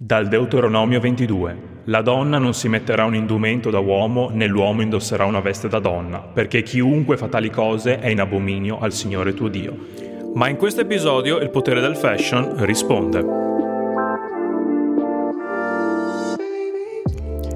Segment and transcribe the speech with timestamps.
[0.00, 1.82] Dal Deuteronomio 22.
[1.86, 5.80] La donna non si metterà un indumento da uomo, né l'uomo indosserà una veste da
[5.80, 9.76] donna, perché chiunque fa tali cose è in abominio al Signore tuo Dio.
[10.34, 13.24] Ma in questo episodio il potere del fashion risponde.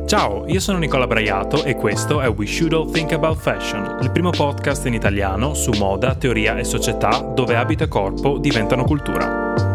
[0.06, 4.10] Ciao, io sono Nicola Braiato e questo è We Should All Think About Fashion, il
[4.10, 9.71] primo podcast in italiano su moda, teoria e società dove abito e corpo diventano cultura.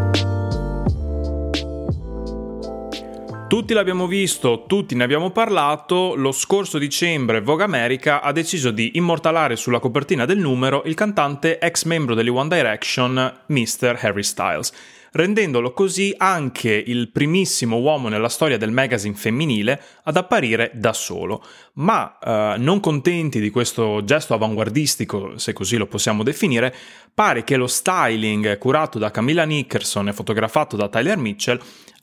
[3.47, 8.91] Tutti l'abbiamo visto, tutti ne abbiamo parlato, lo scorso dicembre Vogue America ha deciso di
[8.95, 13.99] immortalare sulla copertina del numero il cantante ex membro degli One Direction, Mr.
[14.01, 14.73] Harry Styles,
[15.13, 21.41] rendendolo così anche il primissimo uomo nella storia del magazine femminile ad apparire da solo.
[21.75, 26.75] Ma eh, non contenti di questo gesto avanguardistico, se così lo possiamo definire,
[27.13, 31.59] pare che lo styling curato da Camilla Nickerson e fotografato da Tyler Mitchell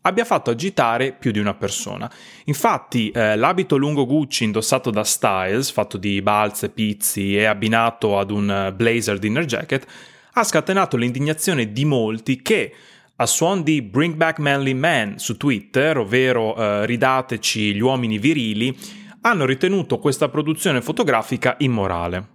[0.06, 2.10] abbia fatto agitare più di una persona.
[2.44, 8.30] Infatti, eh, l'abito lungo Gucci indossato da Styles, fatto di balze, pizzi e abbinato ad
[8.30, 9.86] un blazer dinner jacket,
[10.32, 12.74] ha scatenato l'indignazione di molti che,
[13.16, 18.76] a suon di Bring Back Manly Man su Twitter, ovvero eh, ridateci gli uomini virili,
[19.22, 22.32] hanno ritenuto questa produzione fotografica immorale.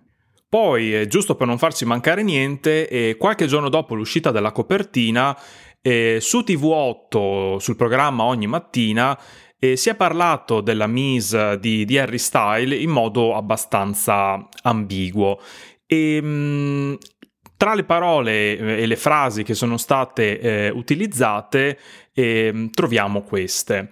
[0.49, 5.37] Poi, eh, giusto per non farci mancare niente, eh, qualche giorno dopo l'uscita della copertina,
[5.81, 9.17] eh, su TV8, sul programma ogni mattina,
[9.59, 15.39] eh, si è parlato della Mise di, di Harry Style in modo abbastanza ambiguo.
[15.85, 16.93] E, mh, mm,
[17.57, 21.77] tra le parole eh, e le frasi che sono state eh, utilizzate
[22.13, 23.89] eh, troviamo queste.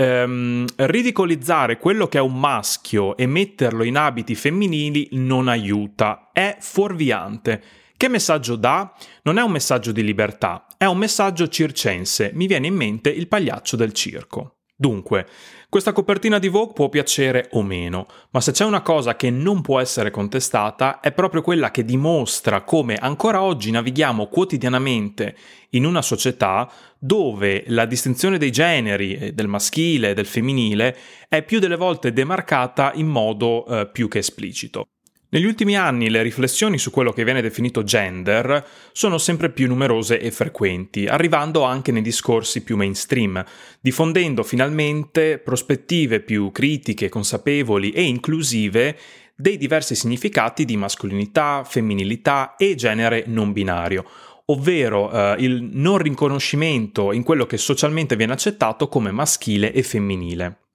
[0.00, 6.56] Um, ridicolizzare quello che è un maschio e metterlo in abiti femminili non aiuta, è
[6.60, 7.60] fuorviante.
[7.98, 8.94] Che messaggio dà?
[9.24, 12.30] Non è un messaggio di libertà, è un messaggio circense.
[12.32, 14.58] Mi viene in mente il pagliaccio del circo.
[14.76, 15.26] Dunque,
[15.68, 19.62] questa copertina di Vogue può piacere o meno, ma se c'è una cosa che non
[19.62, 25.34] può essere contestata è proprio quella che dimostra come ancora oggi navighiamo quotidianamente
[25.70, 26.70] in una società
[27.00, 30.96] dove la distinzione dei generi, eh, del maschile e del femminile,
[31.28, 34.86] è più delle volte demarcata in modo eh, più che esplicito.
[35.30, 40.18] Negli ultimi anni le riflessioni su quello che viene definito gender sono sempre più numerose
[40.18, 43.44] e frequenti, arrivando anche nei discorsi più mainstream,
[43.78, 48.96] diffondendo finalmente prospettive più critiche, consapevoli e inclusive
[49.36, 54.06] dei diversi significati di mascolinità, femminilità e genere non binario,
[54.46, 60.67] ovvero eh, il non riconoscimento in quello che socialmente viene accettato come maschile e femminile.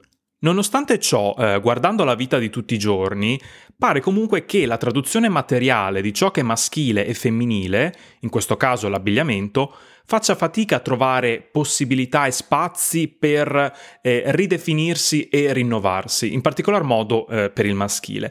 [0.44, 3.40] Nonostante ciò, eh, guardando la vita di tutti i giorni,
[3.78, 8.58] pare comunque che la traduzione materiale di ciò che è maschile e femminile, in questo
[8.58, 9.74] caso l'abbigliamento,
[10.06, 17.26] faccia fatica a trovare possibilità e spazi per eh, ridefinirsi e rinnovarsi, in particolar modo
[17.30, 18.30] eh, per il maschile.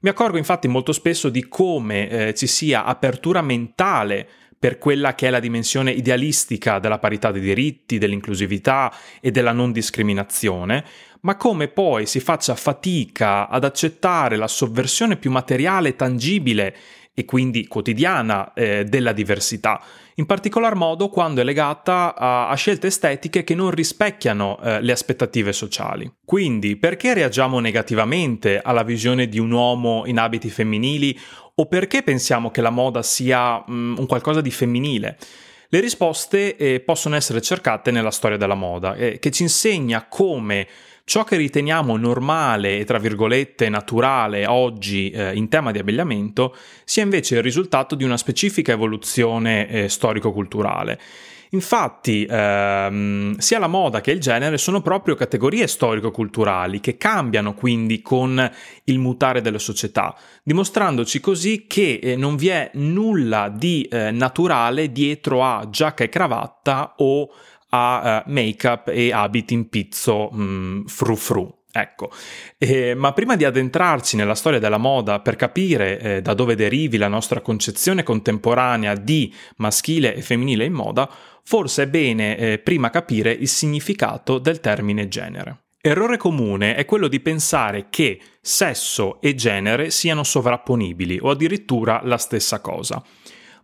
[0.00, 5.26] Mi accorgo infatti molto spesso di come eh, ci sia apertura mentale per quella che
[5.26, 10.84] è la dimensione idealistica della parità dei diritti, dell'inclusività e della non discriminazione,
[11.24, 16.76] ma come poi si faccia fatica ad accettare la sovversione più materiale e tangibile
[17.16, 19.80] e quindi quotidiana eh, della diversità,
[20.16, 24.92] in particolar modo quando è legata a, a scelte estetiche che non rispecchiano eh, le
[24.92, 26.12] aspettative sociali.
[26.24, 31.16] Quindi, perché reagiamo negativamente alla visione di un uomo in abiti femminili
[31.54, 35.16] o perché pensiamo che la moda sia mm, un qualcosa di femminile?
[35.68, 40.66] Le risposte eh, possono essere cercate nella storia della moda, eh, che ci insegna come
[41.06, 47.02] Ciò che riteniamo normale e tra virgolette naturale oggi eh, in tema di abbigliamento sia
[47.02, 50.98] invece il risultato di una specifica evoluzione eh, storico-culturale.
[51.50, 58.00] Infatti, ehm, sia la moda che il genere sono proprio categorie storico-culturali che cambiano quindi
[58.00, 58.50] con
[58.84, 64.90] il mutare delle società, dimostrandoci così che eh, non vi è nulla di eh, naturale
[64.90, 67.28] dietro a giacca e cravatta o
[67.74, 71.62] a uh, make-up e abiti in pizzo mm, fru fru.
[71.76, 72.12] Ecco,
[72.56, 76.98] eh, ma prima di addentrarci nella storia della moda per capire eh, da dove derivi
[76.98, 81.10] la nostra concezione contemporanea di maschile e femminile in moda,
[81.42, 85.64] forse è bene eh, prima capire il significato del termine genere.
[85.80, 92.18] Errore comune è quello di pensare che sesso e genere siano sovrapponibili o addirittura la
[92.18, 93.02] stessa cosa.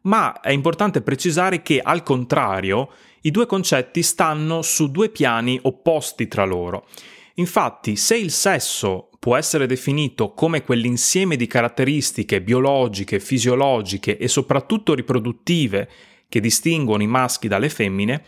[0.03, 2.91] Ma è importante precisare che, al contrario,
[3.23, 6.87] i due concetti stanno su due piani opposti tra loro.
[7.35, 14.95] Infatti, se il sesso può essere definito come quell'insieme di caratteristiche biologiche, fisiologiche e soprattutto
[14.95, 15.89] riproduttive
[16.29, 18.25] che distinguono i maschi dalle femmine,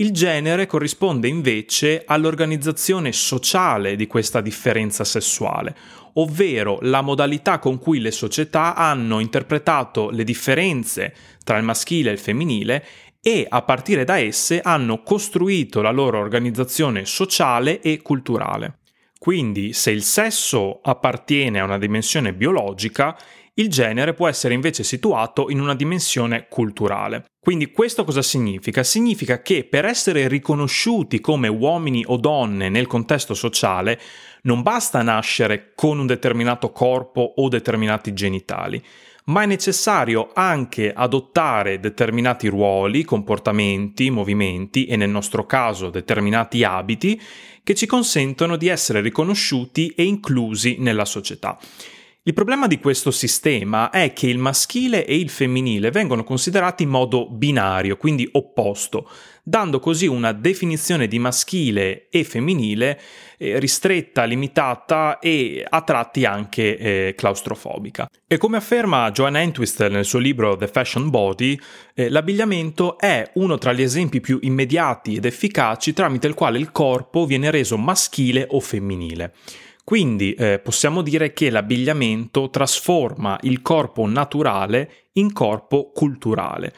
[0.00, 5.74] Il genere corrisponde invece all'organizzazione sociale di questa differenza sessuale,
[6.14, 11.12] ovvero la modalità con cui le società hanno interpretato le differenze
[11.42, 12.84] tra il maschile e il femminile
[13.20, 18.78] e a partire da esse hanno costruito la loro organizzazione sociale e culturale.
[19.18, 23.16] Quindi se il sesso appartiene a una dimensione biologica,
[23.58, 27.24] il genere può essere invece situato in una dimensione culturale.
[27.40, 28.82] Quindi questo cosa significa?
[28.82, 34.00] Significa che per essere riconosciuti come uomini o donne nel contesto sociale
[34.42, 38.82] non basta nascere con un determinato corpo o determinati genitali,
[39.24, 47.20] ma è necessario anche adottare determinati ruoli, comportamenti, movimenti e nel nostro caso determinati abiti
[47.64, 51.58] che ci consentono di essere riconosciuti e inclusi nella società.
[52.24, 56.90] Il problema di questo sistema è che il maschile e il femminile vengono considerati in
[56.90, 59.08] modo binario, quindi opposto,
[59.42, 63.00] dando così una definizione di maschile e femminile
[63.38, 68.06] eh, ristretta, limitata e a tratti anche eh, claustrofobica.
[68.26, 71.58] E come afferma Joanne Entwistle nel suo libro The Fashion Body,
[71.94, 76.72] eh, l'abbigliamento è uno tra gli esempi più immediati ed efficaci tramite il quale il
[76.72, 79.32] corpo viene reso maschile o femminile.
[79.88, 86.74] Quindi eh, possiamo dire che l'abbigliamento trasforma il corpo naturale in corpo culturale.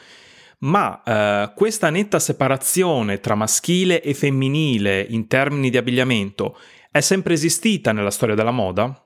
[0.59, 6.57] Ma eh, questa netta separazione tra maschile e femminile in termini di abbigliamento
[6.89, 9.05] è sempre esistita nella storia della moda?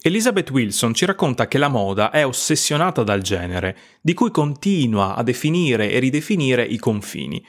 [0.00, 5.22] Elizabeth Wilson ci racconta che la moda è ossessionata dal genere, di cui continua a
[5.22, 7.44] definire e ridefinire i confini.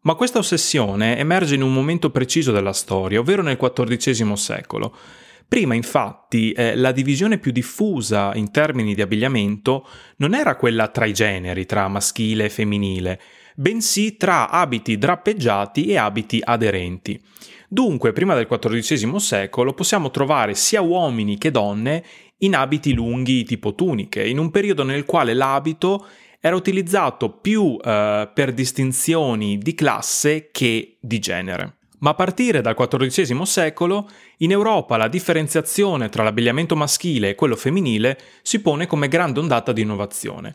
[0.00, 4.96] Ma questa ossessione emerge in un momento preciso della storia, ovvero nel XIV secolo.
[5.46, 9.86] Prima infatti eh, la divisione più diffusa in termini di abbigliamento
[10.16, 13.20] non era quella tra i generi, tra maschile e femminile,
[13.54, 17.20] bensì tra abiti drappeggiati e abiti aderenti.
[17.68, 22.04] Dunque, prima del XIV secolo possiamo trovare sia uomini che donne
[22.38, 26.06] in abiti lunghi tipo tuniche, in un periodo nel quale l'abito
[26.40, 31.78] era utilizzato più eh, per distinzioni di classe che di genere.
[32.04, 37.56] Ma a partire dal XIV secolo, in Europa la differenziazione tra l'abbigliamento maschile e quello
[37.56, 40.52] femminile si pone come grande ondata di innovazione.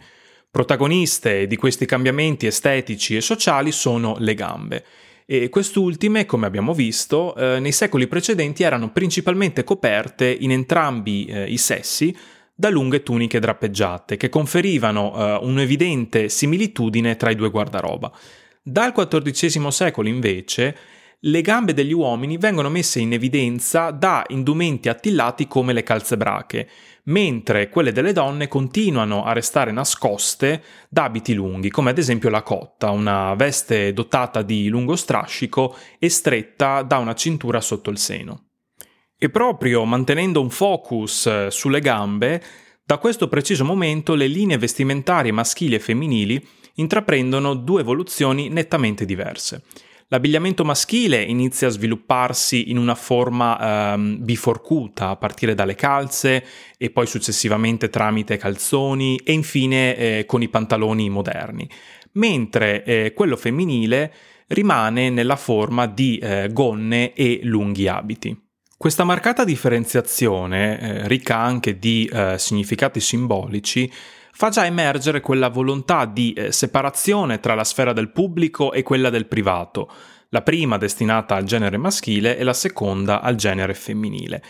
[0.51, 4.85] Protagoniste di questi cambiamenti estetici e sociali sono le gambe.
[5.25, 11.45] E quest'ultime, come abbiamo visto, eh, nei secoli precedenti erano principalmente coperte in entrambi eh,
[11.45, 12.15] i sessi
[12.53, 18.11] da lunghe tuniche drappeggiate, che conferivano eh, un'evidente similitudine tra i due guardaroba.
[18.61, 20.75] Dal XIV secolo, invece,
[21.23, 26.69] le gambe degli uomini vengono messe in evidenza da indumenti attillati come le calzebrache,
[27.05, 32.41] mentre quelle delle donne continuano a restare nascoste da abiti lunghi, come ad esempio la
[32.41, 38.45] cotta, una veste dotata di lungo strascico e stretta da una cintura sotto il seno.
[39.17, 42.41] E proprio mantenendo un focus eh, sulle gambe,
[42.85, 49.63] da questo preciso momento le linee vestimentarie maschili e femminili intraprendono due evoluzioni nettamente diverse.
[50.11, 56.43] L'abbigliamento maschile inizia a svilupparsi in una forma ehm, biforcuta, a partire dalle calze
[56.79, 61.69] e poi successivamente tramite calzoni e infine eh, con i pantaloni moderni,
[62.13, 64.11] mentre eh, quello femminile
[64.47, 68.35] rimane nella forma di eh, gonne e lunghi abiti.
[68.75, 73.91] Questa marcata differenziazione, eh, ricca anche di eh, significati simbolici,
[74.39, 79.09] fa già emergere quella volontà di eh, separazione tra la sfera del pubblico e quella
[79.09, 79.91] del privato,
[80.29, 84.41] la prima destinata al genere maschile e la seconda al genere femminile.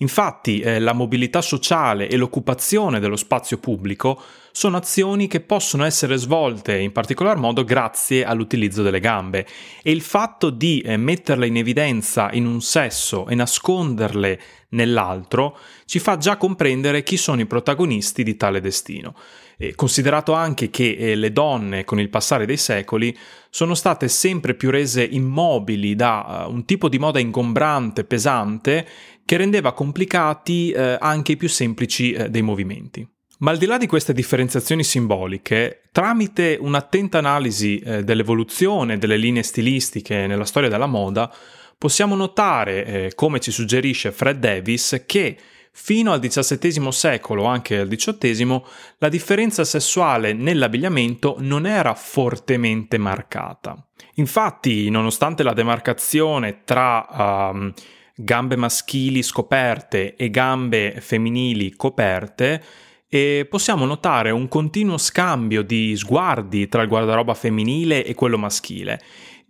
[0.00, 4.20] Infatti eh, la mobilità sociale e l'occupazione dello spazio pubblico
[4.58, 9.46] sono azioni che possono essere svolte in particolar modo grazie all'utilizzo delle gambe
[9.84, 16.00] e il fatto di eh, metterle in evidenza in un sesso e nasconderle nell'altro ci
[16.00, 19.14] fa già comprendere chi sono i protagonisti di tale destino.
[19.56, 23.16] E considerato anche che eh, le donne con il passare dei secoli
[23.50, 28.84] sono state sempre più rese immobili da uh, un tipo di moda ingombrante, pesante,
[29.24, 33.08] che rendeva complicati uh, anche i più semplici uh, dei movimenti.
[33.40, 39.44] Ma al di là di queste differenziazioni simboliche, tramite un'attenta analisi eh, dell'evoluzione delle linee
[39.44, 41.32] stilistiche nella storia della moda,
[41.78, 45.36] possiamo notare, eh, come ci suggerisce Fred Davis, che
[45.70, 48.60] fino al XVII secolo, anche al XVIII,
[48.98, 53.80] la differenza sessuale nell'abbigliamento non era fortemente marcata.
[54.14, 57.72] Infatti, nonostante la demarcazione tra um,
[58.16, 62.62] gambe maschili scoperte e gambe femminili coperte,
[63.08, 69.00] e possiamo notare un continuo scambio di sguardi tra il guardaroba femminile e quello maschile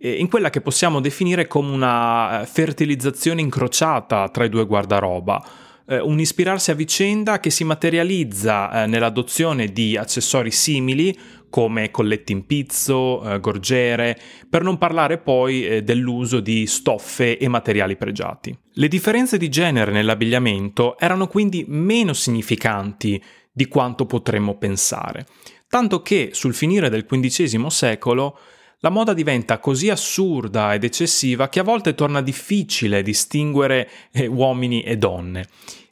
[0.01, 5.43] in quella che possiamo definire come una fertilizzazione incrociata tra i due guardaroba
[5.89, 11.17] eh, un ispirarsi a vicenda che si materializza eh, nell'adozione di accessori simili
[11.49, 14.15] come colletti in pizzo, eh, gorgiere,
[14.47, 18.55] per non parlare poi eh, dell'uso di stoffe e materiali pregiati.
[18.73, 23.21] Le differenze di genere nell'abbigliamento erano quindi meno significanti
[23.59, 25.25] di quanto potremmo pensare,
[25.67, 28.39] tanto che sul finire del XV secolo
[28.79, 34.81] la moda diventa così assurda ed eccessiva che a volte torna difficile distinguere eh, uomini
[34.81, 35.49] e donne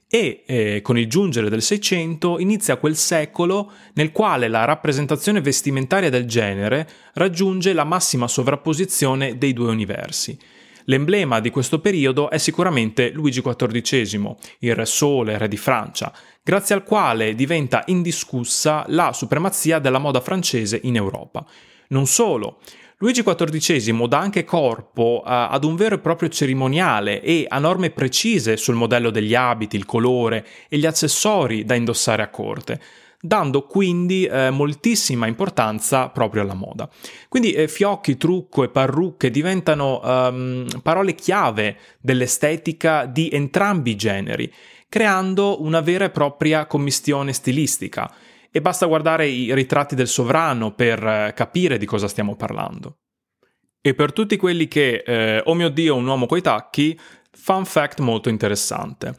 [0.09, 6.09] e eh, con il giungere del Seicento inizia quel secolo nel quale la rappresentazione vestimentaria
[6.09, 10.39] del genere raggiunge la massima sovrapposizione dei due universi.
[10.89, 16.75] L'emblema di questo periodo è sicuramente Luigi XIV, il Re Sole, re di Francia, grazie
[16.75, 21.45] al quale diventa indiscussa la supremazia della moda francese in Europa.
[21.89, 22.59] Non solo,
[22.99, 27.89] Luigi XIV dà anche corpo uh, ad un vero e proprio cerimoniale e a norme
[27.89, 32.81] precise sul modello degli abiti, il colore e gli accessori da indossare a corte
[33.19, 36.89] dando quindi eh, moltissima importanza proprio alla moda.
[37.27, 44.53] Quindi eh, fiocchi, trucco e parrucche diventano um, parole chiave dell'estetica di entrambi i generi,
[44.87, 48.11] creando una vera e propria commistione stilistica
[48.51, 52.99] e basta guardare i ritratti del sovrano per eh, capire di cosa stiamo parlando.
[53.81, 56.99] E per tutti quelli che, eh, oh mio dio, un uomo coi tacchi,
[57.31, 59.15] fun fact molto interessante.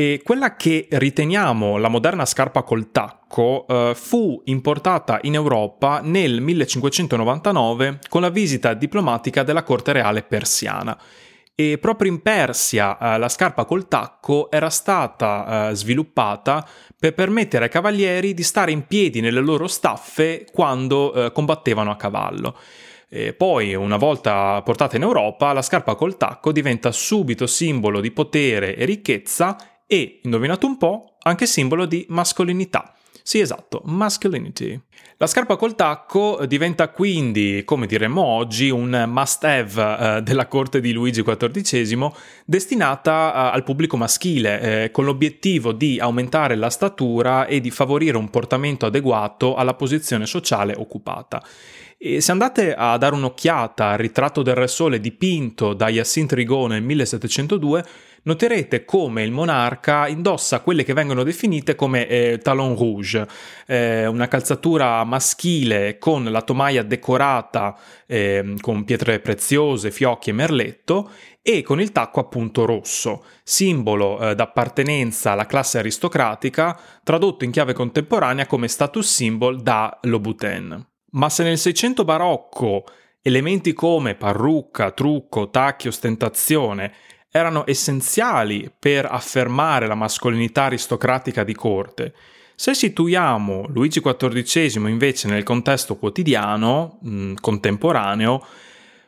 [0.00, 6.40] E quella che riteniamo la moderna scarpa col tacco eh, fu importata in Europa nel
[6.40, 10.96] 1599 con la visita diplomatica della corte reale persiana
[11.52, 16.64] e proprio in Persia eh, la scarpa col tacco era stata eh, sviluppata
[16.96, 21.96] per permettere ai cavalieri di stare in piedi nelle loro staffe quando eh, combattevano a
[21.96, 22.56] cavallo.
[23.08, 28.12] E poi, una volta portata in Europa, la scarpa col tacco diventa subito simbolo di
[28.12, 29.56] potere e ricchezza
[29.88, 32.92] e, indovinato un po', anche simbolo di mascolinità.
[33.28, 34.80] Sì, esatto, masculinity.
[35.18, 39.82] La scarpa col tacco diventa quindi, come diremmo oggi, un must-have
[40.18, 42.10] eh, della corte di Luigi XIV,
[42.46, 48.16] destinata eh, al pubblico maschile, eh, con l'obiettivo di aumentare la statura e di favorire
[48.16, 51.42] un portamento adeguato alla posizione sociale occupata.
[52.00, 56.70] E se andate a dare un'occhiata al ritratto del Re Sole dipinto da Hyacinthe Rigaud
[56.70, 57.84] nel 1702,
[58.22, 63.26] noterete come il monarca indossa quelle che vengono definite come eh, talon rouge,
[63.66, 67.76] eh, una calzatura maschile con la tomaia decorata
[68.06, 71.10] eh, con pietre preziose, fiocchi e merletto
[71.42, 77.72] e con il tacco appunto rosso, simbolo eh, d'appartenenza alla classe aristocratica, tradotto in chiave
[77.72, 80.86] contemporanea come status symbol da Louboutin.
[81.10, 82.84] Ma se nel Seicento barocco
[83.22, 86.92] elementi come parrucca, trucco, tacchi, ostentazione
[87.30, 92.14] erano essenziali per affermare la mascolinità aristocratica di corte,
[92.54, 98.44] se situiamo Luigi XIV invece nel contesto quotidiano, mh, mm, contemporaneo,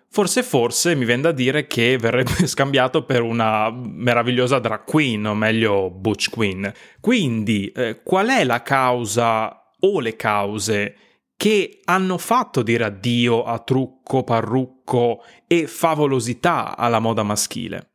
[0.09, 5.35] forse forse mi viene da dire che verrebbe scambiato per una meravigliosa drag queen, o
[5.35, 6.73] meglio butch queen.
[7.01, 10.95] Quindi, eh, qual è la causa o le cause
[11.41, 17.93] che hanno fatto dire addio a trucco, parrucco e favolosità alla moda maschile.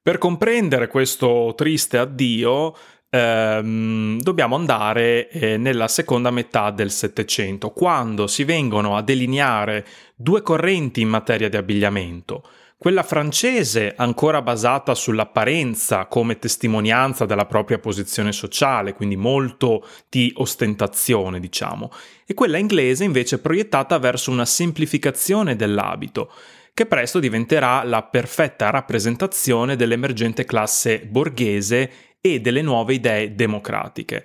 [0.00, 2.76] Per comprendere questo triste addio,
[3.10, 10.42] ehm, dobbiamo andare eh, nella seconda metà del Settecento, quando si vengono a delineare due
[10.42, 12.44] correnti in materia di abbigliamento
[12.78, 21.40] quella francese ancora basata sull'apparenza come testimonianza della propria posizione sociale, quindi molto di ostentazione,
[21.40, 21.90] diciamo,
[22.26, 26.30] e quella inglese invece proiettata verso una semplificazione dell'abito,
[26.74, 31.90] che presto diventerà la perfetta rappresentazione dell'emergente classe borghese
[32.20, 34.24] e delle nuove idee democratiche.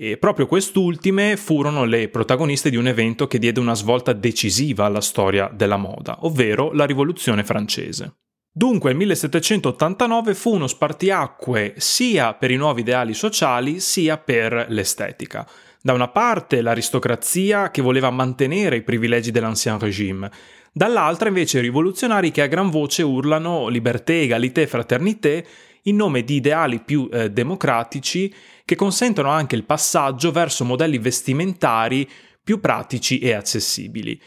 [0.00, 5.00] E proprio quest'ultime furono le protagoniste di un evento che diede una svolta decisiva alla
[5.00, 8.18] storia della moda, ovvero la Rivoluzione francese.
[8.48, 15.44] Dunque il 1789 fu uno spartiacque sia per i nuovi ideali sociali sia per l'estetica.
[15.82, 20.30] Da una parte l'aristocrazia che voleva mantenere i privilegi dell'ancien régime,
[20.72, 25.44] dall'altra invece i rivoluzionari che a gran voce urlano liberté, égalité, fraternité
[25.88, 28.32] in nome di ideali più eh, democratici
[28.64, 32.08] che consentono anche il passaggio verso modelli vestimentari
[32.42, 34.20] più pratici e accessibili.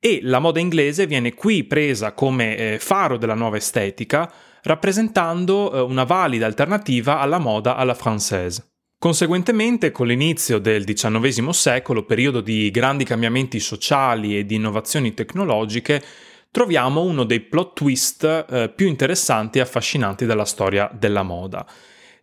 [0.00, 4.32] E la moda inglese viene qui presa come eh, faro della nuova estetica,
[4.62, 8.64] rappresentando eh, una valida alternativa alla moda alla française.
[8.98, 16.02] Conseguentemente, con l'inizio del XIX secolo, periodo di grandi cambiamenti sociali e di innovazioni tecnologiche,
[16.50, 21.66] troviamo uno dei plot twist eh, più interessanti e affascinanti della storia della moda.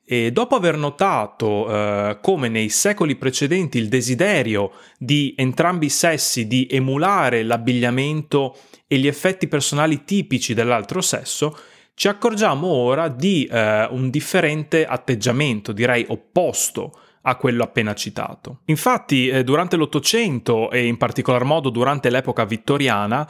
[0.07, 6.45] E dopo aver notato eh, come nei secoli precedenti il desiderio di entrambi i sessi
[6.45, 8.55] di emulare l'abbigliamento
[8.87, 11.57] e gli effetti personali tipici dell'altro sesso,
[11.95, 16.91] ci accorgiamo ora di eh, un differente atteggiamento, direi opposto
[17.21, 18.59] a quello appena citato.
[18.65, 23.27] Infatti, eh, durante l'Ottocento e in particolar modo durante l'epoca vittoriana,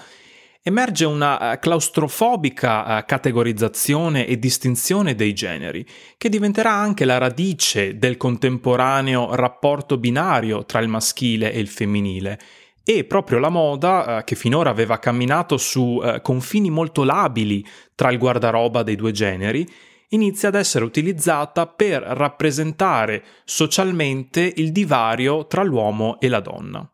[0.67, 5.85] emerge una eh, claustrofobica eh, categorizzazione e distinzione dei generi,
[6.17, 12.39] che diventerà anche la radice del contemporaneo rapporto binario tra il maschile e il femminile.
[12.83, 18.17] E proprio la moda, eh, che finora aveva camminato su confini molto labili tra il
[18.17, 19.67] guardaroba dei due generi,
[20.09, 26.89] inizia ad essere utilizzata per rappresentare socialmente il divario tra l'uomo e la donna.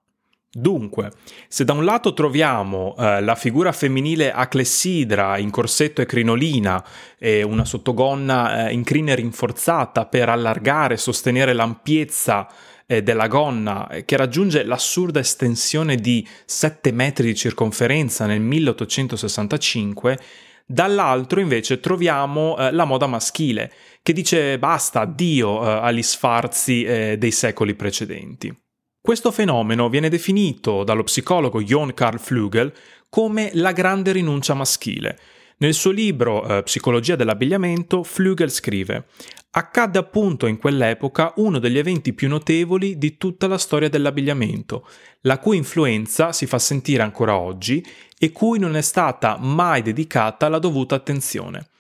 [0.54, 1.12] Dunque,
[1.48, 6.86] se da un lato troviamo eh, la figura femminile a clessidra in corsetto e crinolina
[7.18, 12.50] e una sottogonna eh, in crine rinforzata per allargare e sostenere l'ampiezza
[12.86, 20.20] eh, della gonna eh, che raggiunge l'assurda estensione di 7 metri di circonferenza nel 1865,
[20.66, 26.84] dall'altro invece troviamo eh, la moda maschile che dice basta, addio eh, agli sfarzi
[27.18, 28.61] dei secoli precedenti.
[29.04, 32.72] Questo fenomeno viene definito dallo psicologo Jon Karl Flügel
[33.10, 35.18] come la grande rinuncia maschile.
[35.58, 39.06] Nel suo libro eh, Psicologia dell'abbigliamento, Flügel scrive
[39.54, 44.88] Accadde appunto in quell'epoca uno degli eventi più notevoli di tutta la storia dell'abbigliamento,
[45.22, 47.84] la cui influenza si fa sentire ancora oggi
[48.20, 51.71] e cui non è stata mai dedicata la dovuta attenzione.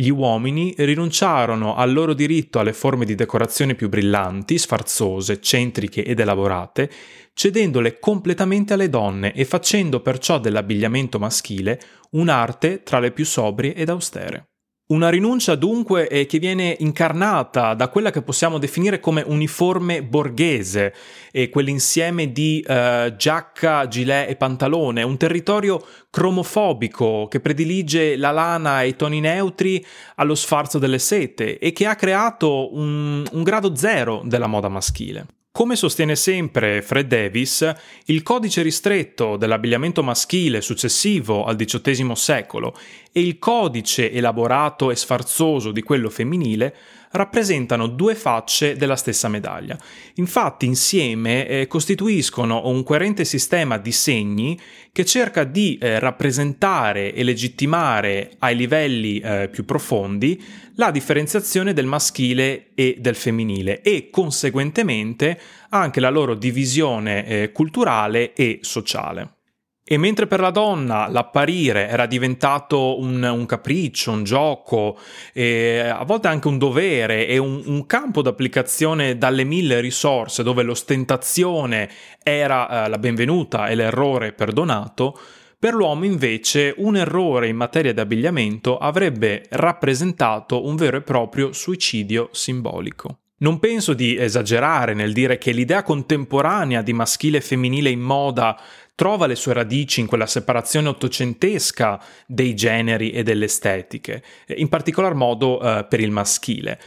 [0.00, 6.20] Gli uomini rinunciarono al loro diritto alle forme di decorazione più brillanti, sfarzose, eccentriche ed
[6.20, 6.88] elaborate,
[7.34, 13.88] cedendole completamente alle donne e facendo perciò dell'abbigliamento maschile un'arte tra le più sobrie ed
[13.88, 14.50] austere.
[14.90, 20.94] Una rinuncia dunque eh, che viene incarnata da quella che possiamo definire come uniforme borghese,
[21.30, 28.82] e quell'insieme di eh, giacca, gilet e pantalone, un territorio cromofobico che predilige la lana
[28.82, 29.84] e i toni neutri
[30.14, 35.37] allo sfarzo delle sete e che ha creato un, un grado zero della moda maschile.
[35.58, 37.68] Come sostiene sempre Fred Davis,
[38.04, 42.78] il codice ristretto dell'abbigliamento maschile successivo al XVIII secolo
[43.10, 46.76] e il codice elaborato e sfarzoso di quello femminile
[47.10, 49.76] rappresentano due facce della stessa medaglia.
[50.16, 54.58] Infatti insieme eh, costituiscono un coerente sistema di segni
[54.92, 60.40] che cerca di eh, rappresentare e legittimare ai livelli eh, più profondi
[60.74, 68.32] la differenziazione del maschile e del femminile e conseguentemente anche la loro divisione eh, culturale
[68.32, 69.36] e sociale.
[69.90, 74.98] E mentre per la donna l'apparire era diventato un, un capriccio, un gioco,
[75.34, 81.88] a volte anche un dovere e un, un, campo d'applicazione dalle mille risorse dove l'ostentazione
[82.22, 85.18] era eh, la benvenuta e l'errore perdonato,
[85.58, 91.54] per l'uomo invece un errore in materia di abbigliamento avrebbe rappresentato un vero e proprio
[91.54, 93.20] suicidio simbolico.
[93.38, 98.58] Non penso di esagerare nel dire che l'idea contemporanea di maschile e femminile in moda
[98.96, 104.24] trova le sue radici in quella separazione ottocentesca dei generi e delle estetiche,
[104.56, 106.80] in particolar modo eh, per il maschile.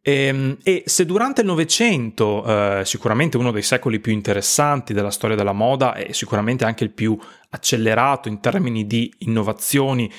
[0.00, 5.10] E, ehm, e, se durante il Novecento, eh, sicuramente uno dei secoli più interessanti della
[5.10, 7.18] storia della moda e sicuramente anche il più
[7.50, 10.10] accelerato in termini di innovazioni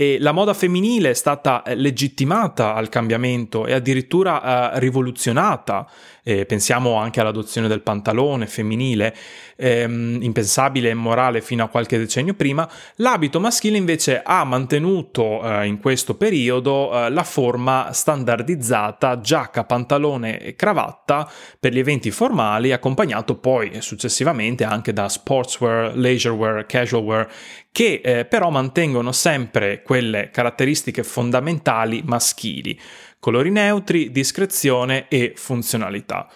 [0.00, 5.90] e la moda femminile è stata eh, legittimata al cambiamento e addirittura eh, rivoluzionata.
[6.22, 9.16] Eh, pensiamo anche all'adozione del pantalone femminile,
[9.56, 12.68] ehm, impensabile e immorale fino a qualche decennio prima.
[12.96, 20.38] L'abito maschile invece ha mantenuto eh, in questo periodo eh, la forma standardizzata giacca, pantalone
[20.38, 27.32] e cravatta per gli eventi formali, accompagnato poi successivamente anche da sportswear, leisurewear, casual wear,
[27.72, 32.78] che eh, però mantengono sempre quelle caratteristiche fondamentali maschili,
[33.18, 36.28] colori neutri, discrezione e funzionalità.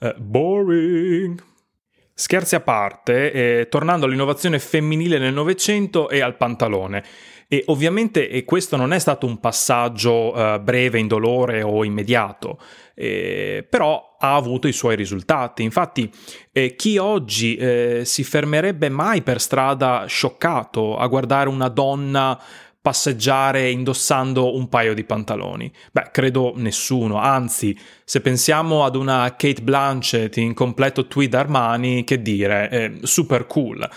[0.00, 1.42] Uh, boring.
[2.14, 7.04] Scherzi a parte, eh, tornando all'innovazione femminile nel Novecento e al pantalone.
[7.50, 12.60] E ovviamente e questo non è stato un passaggio uh, breve, indolore o immediato,
[12.94, 15.62] eh, però ha avuto i suoi risultati.
[15.62, 16.12] Infatti,
[16.52, 22.38] eh, chi oggi eh, si fermerebbe mai per strada scioccato a guardare una donna
[22.80, 25.72] passeggiare indossando un paio di pantaloni?
[25.90, 32.20] Beh, credo nessuno, anzi, se pensiamo ad una Kate Blanchett in completo tweed Armani, che
[32.20, 33.88] dire, eh, super cool.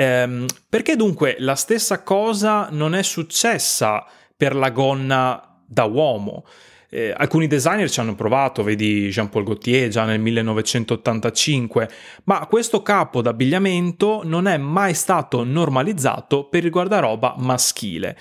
[0.00, 4.06] Ehm, perché dunque la stessa cosa non è successa
[4.36, 6.44] per la gonna da uomo?
[6.88, 11.90] Eh, alcuni designer ci hanno provato, vedi Jean-Paul Gaultier già nel 1985,
[12.24, 18.16] ma questo capo d'abbigliamento non è mai stato normalizzato per il guardaroba maschile.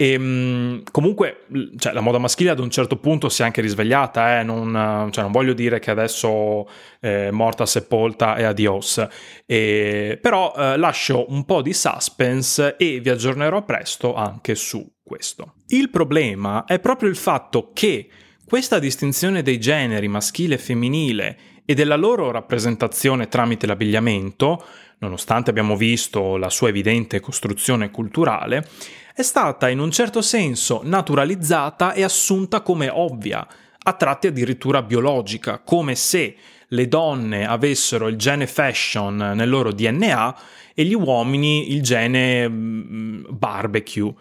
[0.00, 4.38] E ehm, comunque cioè, la moda maschile ad un certo punto si è anche risvegliata,
[4.38, 4.44] eh?
[4.44, 6.68] non, cioè, non, voglio dire che adesso
[7.00, 9.04] è morta, sepolta e adios,
[9.44, 15.54] e, però eh, lascio un po' di suspense e vi aggiornerò presto anche su questo.
[15.66, 18.08] Il problema è proprio il fatto che
[18.46, 24.64] questa distinzione dei generi maschile e femminile e della loro rappresentazione tramite l'abbigliamento,
[24.98, 28.66] nonostante abbiamo visto la sua evidente costruzione culturale,
[29.14, 33.46] è stata in un certo senso naturalizzata e assunta come ovvia,
[33.80, 36.36] a tratti addirittura biologica, come se
[36.68, 40.38] le donne avessero il gene fashion nel loro DNA
[40.74, 44.14] e gli uomini il gene mm, barbecue.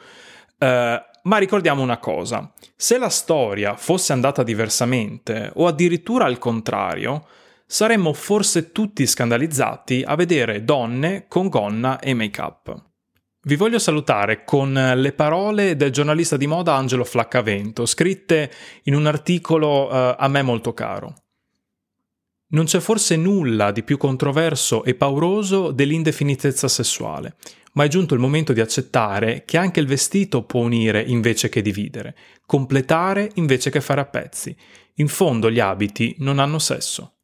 [0.60, 7.28] Uh, ma ricordiamo una cosa, se la storia fosse andata diversamente o addirittura al contrario,
[7.70, 12.86] saremmo forse tutti scandalizzati a vedere donne con gonna e make-up.
[13.42, 18.52] Vi voglio salutare con le parole del giornalista di moda Angelo Flaccavento, scritte
[18.84, 21.14] in un articolo eh, a me molto caro.
[22.50, 27.36] Non c'è forse nulla di più controverso e pauroso dell'indefinitezza sessuale,
[27.74, 31.62] ma è giunto il momento di accettare che anche il vestito può unire invece che
[31.62, 34.56] dividere, completare invece che fare a pezzi.
[34.96, 37.17] In fondo gli abiti non hanno sesso.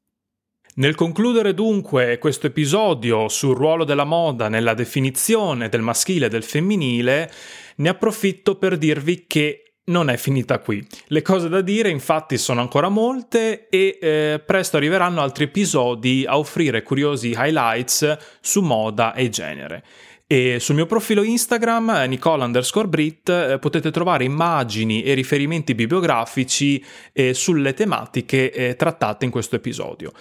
[0.75, 6.41] Nel concludere dunque questo episodio sul ruolo della moda nella definizione del maschile e del
[6.41, 7.31] femminile,
[7.75, 10.83] ne approfitto per dirvi che non è finita qui.
[11.07, 16.39] Le cose da dire infatti sono ancora molte e eh, presto arriveranno altri episodi a
[16.39, 19.83] offrire curiosi highlights su moda e genere.
[20.25, 25.75] E sul mio profilo Instagram, eh, Nicola underscore Brit, eh, potete trovare immagini e riferimenti
[25.75, 30.11] bibliografici eh, sulle tematiche eh, trattate in questo episodio.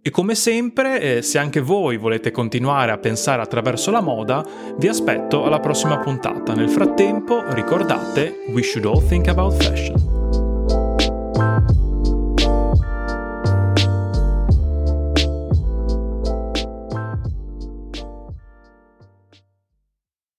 [0.00, 4.44] E come sempre, eh, se anche voi volete continuare a pensare attraverso la moda,
[4.76, 6.54] vi aspetto alla prossima puntata.
[6.54, 10.17] Nel frattempo, ricordate, we should all think about fashion.